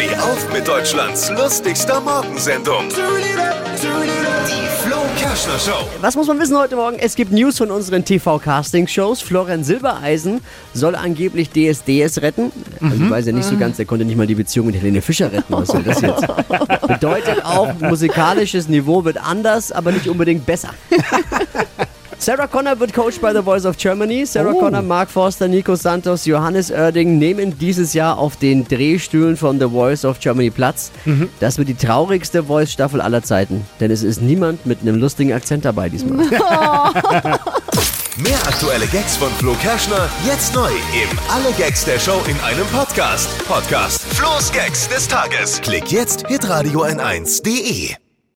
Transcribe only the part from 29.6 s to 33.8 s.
Voice of Germany Platz. Das wird die traurigste Voice-Staffel aller Zeiten.